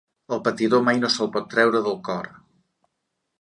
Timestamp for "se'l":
1.17-1.29